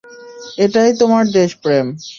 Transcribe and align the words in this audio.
এটাই 0.57 0.91
তোমার 0.99 1.23
দেশপ্রেম। 1.31 1.85